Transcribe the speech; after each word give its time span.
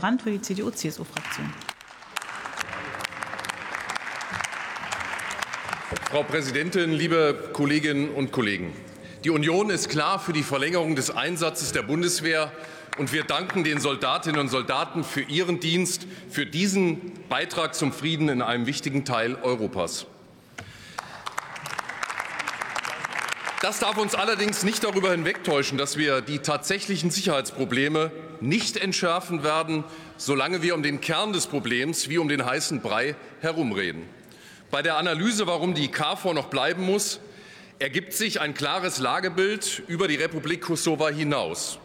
Brandt 0.00 0.22
für 0.22 0.30
die 0.30 0.40
CDU-CSU-Fraktion. 0.40 1.52
Frau 6.10 6.22
Präsidentin, 6.22 6.92
liebe 6.92 7.50
Kolleginnen 7.52 8.08
und 8.08 8.32
Kollegen! 8.32 8.72
Die 9.24 9.30
Union 9.30 9.68
ist 9.68 9.90
klar 9.90 10.18
für 10.18 10.32
die 10.32 10.42
Verlängerung 10.42 10.96
des 10.96 11.10
Einsatzes 11.10 11.72
der 11.72 11.82
Bundeswehr, 11.82 12.50
und 12.96 13.12
wir 13.12 13.24
danken 13.24 13.62
den 13.62 13.78
Soldatinnen 13.78 14.40
und 14.40 14.48
Soldaten 14.48 15.04
für 15.04 15.20
ihren 15.20 15.60
Dienst, 15.60 16.06
für 16.30 16.46
diesen 16.46 17.12
Beitrag 17.28 17.74
zum 17.74 17.92
Frieden 17.92 18.30
in 18.30 18.40
einem 18.40 18.66
wichtigen 18.66 19.04
Teil 19.04 19.36
Europas. 19.42 20.06
Das 23.60 23.78
darf 23.78 23.98
uns 23.98 24.14
allerdings 24.14 24.62
nicht 24.62 24.82
darüber 24.82 25.10
hinwegtäuschen, 25.10 25.76
dass 25.76 25.98
wir 25.98 26.22
die 26.22 26.38
tatsächlichen 26.38 27.10
Sicherheitsprobleme 27.10 28.10
nicht 28.40 28.76
entschärfen 28.76 29.42
werden, 29.42 29.84
solange 30.16 30.62
wir 30.62 30.74
um 30.74 30.82
den 30.82 31.00
Kern 31.00 31.32
des 31.32 31.46
Problems 31.46 32.08
wie 32.08 32.18
um 32.18 32.28
den 32.28 32.44
heißen 32.44 32.80
Brei 32.80 33.14
herumreden. 33.40 34.02
Bei 34.70 34.82
der 34.82 34.96
Analyse, 34.96 35.46
warum 35.46 35.74
die 35.74 35.88
KFOR 35.88 36.34
noch 36.34 36.46
bleiben 36.46 36.84
muss, 36.84 37.20
ergibt 37.78 38.12
sich 38.12 38.40
ein 38.40 38.54
klares 38.54 38.98
Lagebild 38.98 39.82
über 39.88 40.06
die 40.06 40.16
Republik 40.16 40.60
Kosovo 40.60 41.08
hinaus. 41.08 41.78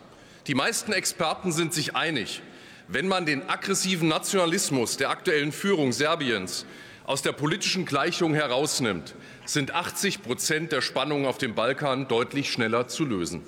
Die 0.48 0.54
meisten 0.54 0.94
Experten 0.94 1.52
sind 1.52 1.74
sich 1.74 1.96
einig, 1.96 2.42
wenn 2.88 3.08
man 3.08 3.26
den 3.26 3.50
aggressiven 3.50 4.08
Nationalismus 4.08 4.98
der 4.98 5.10
aktuellen 5.10 5.52
Führung 5.52 5.92
Serbiens 5.92 6.66
aus 7.06 7.22
der 7.22 7.32
politischen 7.32 7.86
Gleichung 7.86 8.34
herausnimmt, 8.34 9.16
sind 9.46 9.74
80 9.74 10.22
Prozent 10.22 10.72
der 10.72 10.82
Spannungen 10.82 11.26
auf 11.26 11.38
dem 11.38 11.56
Balkan 11.56 12.08
deutlich 12.08 12.52
schneller 12.52 12.88
zu 12.88 13.06
lösen. 13.06 13.42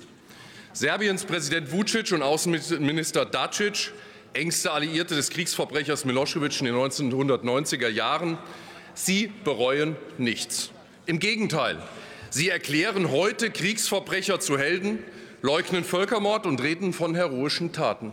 Serbiens 0.78 1.24
Präsident 1.24 1.72
Vucic 1.72 2.12
und 2.12 2.22
Außenminister 2.22 3.24
Dacic, 3.26 3.90
engste 4.32 4.70
Alliierte 4.70 5.16
des 5.16 5.28
Kriegsverbrechers 5.30 6.04
Milosevic 6.04 6.60
in 6.60 6.66
den 6.66 6.76
1990er 6.76 7.88
Jahren, 7.88 8.38
Sie 8.94 9.32
bereuen 9.42 9.96
nichts. 10.18 10.70
Im 11.06 11.18
Gegenteil, 11.18 11.82
Sie 12.30 12.48
erklären 12.48 13.10
heute 13.10 13.50
Kriegsverbrecher 13.50 14.38
zu 14.38 14.56
Helden, 14.56 15.00
leugnen 15.42 15.82
Völkermord 15.82 16.46
und 16.46 16.62
reden 16.62 16.92
von 16.92 17.16
heroischen 17.16 17.72
Taten. 17.72 18.12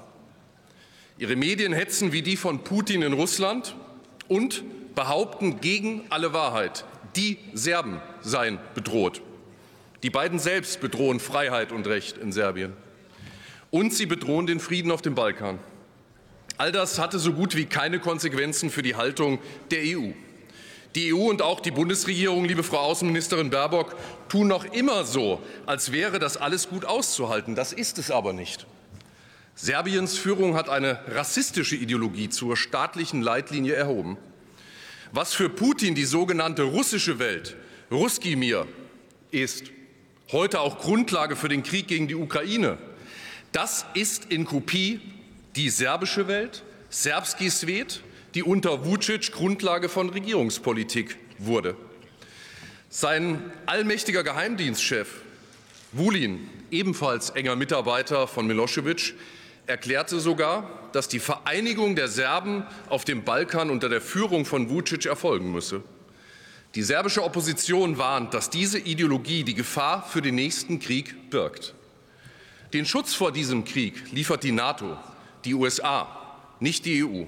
Ihre 1.20 1.36
Medien 1.36 1.72
hetzen 1.72 2.14
wie 2.14 2.24
die 2.24 2.36
von 2.36 2.64
Putin 2.64 3.04
in 3.04 3.14
Russland 3.14 3.76
und 4.28 4.64
behaupten 4.96 5.62
gegen 5.62 6.02
alle 6.10 6.34
Wahrheit, 6.34 6.84
die 7.16 7.38
Serben 7.54 8.02
seien 8.22 8.58
bedroht. 8.74 9.22
Die 10.06 10.12
beiden 10.12 10.38
selbst 10.38 10.82
bedrohen 10.82 11.20
Freiheit 11.20 11.72
und 11.72 11.88
Recht 11.88 12.20
in 12.20 12.32
Serbien. 12.32 12.74
Und 13.72 13.92
sie 13.92 14.06
bedrohen 14.06 14.46
den 14.46 14.60
Frieden 14.60 14.92
auf 14.92 15.02
dem 15.02 15.16
Balkan. 15.16 15.58
All 16.58 16.72
das 16.72 17.00
hatte 17.00 17.18
so 17.18 17.34
gut 17.34 17.56
wie 17.56 17.66
keine 17.66 17.98
Konsequenzen 17.98 18.70
für 18.70 18.84
die 18.84 18.94
Haltung 18.94 19.40
der 19.72 19.80
EU. 19.80 20.12
Die 20.94 21.12
EU 21.12 21.28
und 21.28 21.42
auch 21.42 21.60
die 21.60 21.72
Bundesregierung, 21.72 22.46
liebe 22.46 22.62
Frau 22.62 22.82
Außenministerin 22.82 23.50
Baerbock, 23.50 23.96
tun 24.30 24.48
noch 24.48 24.66
immer 24.66 25.06
so, 25.06 25.42
als 25.66 25.92
wäre 25.92 26.20
das 26.20 26.38
alles 26.38 26.70
gut 26.70 26.86
auszuhalten. 26.86 27.56
Das 27.56 27.74
ist 27.74 27.98
es 27.98 28.12
aber 28.12 28.32
nicht. 28.32 28.68
Serbiens 29.56 30.20
Führung 30.20 30.56
hat 30.56 30.70
eine 30.70 31.00
rassistische 31.08 31.78
Ideologie 31.78 32.30
zur 32.30 32.56
staatlichen 32.58 33.24
Leitlinie 33.24 33.74
erhoben. 33.74 34.18
Was 35.12 35.34
für 35.34 35.50
Putin 35.50 35.96
die 35.96 36.06
sogenannte 36.06 36.62
russische 36.62 37.18
Welt, 37.18 37.56
Ruski 37.90 38.36
Mir, 38.36 38.68
ist, 39.32 39.72
heute 40.32 40.60
auch 40.60 40.80
Grundlage 40.80 41.36
für 41.36 41.50
den 41.50 41.64
Krieg 41.64 41.88
gegen 41.88 42.08
die 42.08 42.16
Ukraine, 42.16 42.78
das 43.52 43.86
ist 43.94 44.26
in 44.32 44.46
Kopie 44.46 45.00
die 45.56 45.70
serbische 45.70 46.28
Welt, 46.28 46.64
Serbski 46.90 47.50
Svet, 47.50 48.02
die 48.34 48.44
unter 48.44 48.86
Vucic 48.86 49.32
Grundlage 49.32 49.88
von 49.90 50.10
Regierungspolitik 50.10 51.18
wurde. 51.38 51.76
Sein 52.90 53.52
allmächtiger 53.66 54.24
Geheimdienstchef 54.24 55.08
Wulin, 55.94 56.50
ebenfalls 56.72 57.30
enger 57.30 57.56
Mitarbeiter 57.56 58.28
von 58.28 58.48
Milosevic, 58.48 59.14
erklärte 59.68 60.20
sogar, 60.20 60.90
dass 60.92 61.08
die 61.08 61.20
Vereinigung 61.20 61.96
der 61.96 62.08
Serben 62.08 62.64
auf 62.90 63.06
dem 63.06 63.24
Balkan 63.24 63.70
unter 63.70 63.90
der 63.90 64.02
Führung 64.02 64.46
von 64.46 64.70
Vucic 64.70 65.06
erfolgen 65.06 65.52
müsse. 65.52 65.84
Die 66.76 66.84
serbische 66.84 67.24
Opposition 67.24 67.98
warnt, 67.98 68.34
dass 68.34 68.50
diese 68.50 68.78
Ideologie 68.78 69.46
die 69.46 69.54
Gefahr 69.54 70.04
für 70.04 70.22
den 70.22 70.36
nächsten 70.36 70.80
Krieg 70.80 71.30
birgt. 71.30 71.74
Den 72.74 72.86
Schutz 72.86 73.14
vor 73.14 73.32
diesem 73.32 73.64
Krieg 73.64 74.12
liefert 74.12 74.44
die 74.44 74.52
NATO, 74.52 74.98
die 75.46 75.54
USA, 75.54 76.08
nicht 76.60 76.86
die 76.86 77.06
EU. 77.06 77.24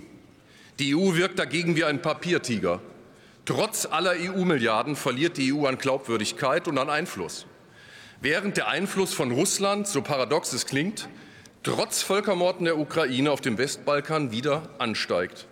Die 0.80 0.94
EU 0.94 1.16
wirkt 1.16 1.40
dagegen 1.40 1.78
wie 1.78 1.86
ein 1.86 2.02
Papiertiger. 2.02 2.82
Trotz 3.46 3.86
aller 3.86 4.16
EU-Milliarden 4.20 4.98
verliert 4.98 5.38
die 5.38 5.54
EU 5.54 5.66
an 5.66 5.78
Glaubwürdigkeit 5.78 6.68
und 6.68 6.78
an 6.78 6.90
Einfluss. 6.90 7.46
Während 8.20 8.58
der 8.58 8.68
Einfluss 8.68 9.14
von 9.14 9.32
Russland, 9.32 9.88
so 9.88 10.02
paradox 10.02 10.52
es 10.52 10.66
klingt, 10.66 11.08
trotz 11.64 12.02
Völkermorden 12.02 12.66
der 12.66 12.78
Ukraine 12.78 13.32
auf 13.32 13.40
dem 13.40 13.58
Westbalkan 13.58 14.32
wieder 14.32 14.70
ansteigt. 14.80 15.48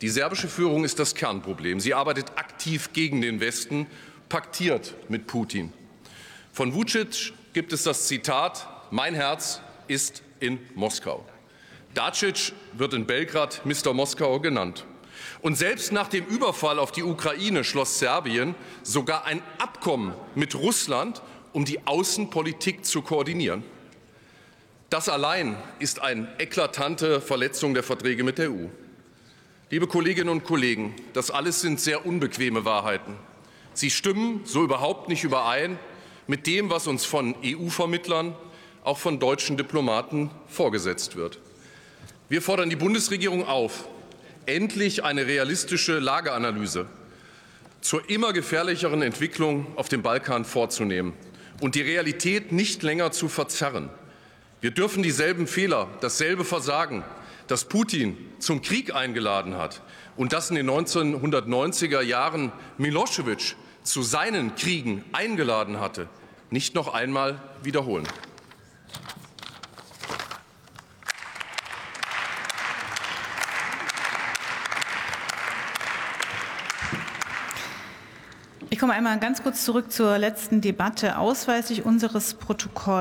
Die 0.00 0.08
serbische 0.08 0.48
Führung 0.48 0.84
ist 0.84 0.98
das 0.98 1.14
Kernproblem. 1.14 1.78
Sie 1.78 1.92
arbeitet 1.92 2.30
aktiv 2.36 2.92
gegen 2.94 3.20
den 3.20 3.40
Westen, 3.40 3.86
paktiert 4.30 4.94
mit 5.10 5.26
Putin. 5.26 5.72
Von 6.52 6.74
Vucic 6.74 7.34
gibt 7.52 7.72
es 7.72 7.82
das 7.82 8.06
Zitat, 8.06 8.66
mein 8.90 9.14
Herz 9.14 9.60
ist 9.88 10.22
in 10.40 10.58
Moskau. 10.74 11.24
Dacic 11.94 12.52
wird 12.72 12.94
in 12.94 13.04
Belgrad 13.04 13.66
Mr. 13.66 13.92
Moskau 13.92 14.40
genannt. 14.40 14.86
Und 15.42 15.56
selbst 15.56 15.92
nach 15.92 16.08
dem 16.08 16.24
Überfall 16.26 16.78
auf 16.78 16.92
die 16.92 17.02
Ukraine 17.02 17.62
schloss 17.62 17.98
Serbien 17.98 18.54
sogar 18.82 19.26
ein 19.26 19.42
Abkommen 19.58 20.14
mit 20.34 20.54
Russland, 20.54 21.20
um 21.52 21.64
die 21.64 21.86
Außenpolitik 21.86 22.86
zu 22.86 23.02
koordinieren. 23.02 23.64
Das 24.88 25.08
allein 25.08 25.56
ist 25.78 26.00
eine 26.00 26.28
eklatante 26.38 27.20
Verletzung 27.20 27.74
der 27.74 27.82
Verträge 27.82 28.24
mit 28.24 28.38
der 28.38 28.50
EU. 28.50 28.66
Liebe 29.72 29.86
Kolleginnen 29.86 30.30
und 30.30 30.42
Kollegen, 30.42 30.96
das 31.12 31.30
alles 31.30 31.60
sind 31.60 31.78
sehr 31.78 32.04
unbequeme 32.04 32.64
Wahrheiten. 32.64 33.14
Sie 33.72 33.88
stimmen 33.88 34.40
so 34.42 34.64
überhaupt 34.64 35.08
nicht 35.08 35.22
überein 35.22 35.78
mit 36.26 36.48
dem, 36.48 36.70
was 36.70 36.88
uns 36.88 37.04
von 37.04 37.36
EU-Vermittlern, 37.44 38.34
auch 38.82 38.98
von 38.98 39.20
deutschen 39.20 39.56
Diplomaten 39.56 40.32
vorgesetzt 40.48 41.14
wird. 41.14 41.38
Wir 42.28 42.42
fordern 42.42 42.68
die 42.68 42.74
Bundesregierung 42.74 43.46
auf, 43.46 43.86
endlich 44.44 45.04
eine 45.04 45.28
realistische 45.28 46.00
Lageanalyse 46.00 46.86
zur 47.80 48.10
immer 48.10 48.32
gefährlicheren 48.32 49.02
Entwicklung 49.02 49.68
auf 49.76 49.88
dem 49.88 50.02
Balkan 50.02 50.44
vorzunehmen 50.44 51.12
und 51.60 51.76
die 51.76 51.82
Realität 51.82 52.50
nicht 52.50 52.82
länger 52.82 53.12
zu 53.12 53.28
verzerren. 53.28 53.88
Wir 54.60 54.72
dürfen 54.72 55.04
dieselben 55.04 55.46
Fehler, 55.46 55.86
dasselbe 56.00 56.44
Versagen, 56.44 57.04
das 57.50 57.64
Putin 57.64 58.16
zum 58.38 58.62
Krieg 58.62 58.94
eingeladen 58.94 59.56
hat 59.56 59.82
und 60.16 60.32
das 60.32 60.50
in 60.50 60.56
den 60.56 60.70
1990er 60.70 62.00
Jahren 62.00 62.52
Milosevic 62.78 63.56
zu 63.82 64.02
seinen 64.02 64.54
Kriegen 64.54 65.04
eingeladen 65.12 65.80
hatte, 65.80 66.08
nicht 66.50 66.76
noch 66.76 66.94
einmal 66.94 67.42
wiederholen. 67.62 68.06
Ich 78.72 78.78
komme 78.78 78.92
einmal 78.92 79.18
ganz 79.18 79.42
kurz 79.42 79.64
zurück 79.64 79.90
zur 79.90 80.16
letzten 80.18 80.60
Debatte. 80.60 81.18
Ausweislich 81.18 81.84
unseres 81.84 82.34
Protokolls 82.34 82.90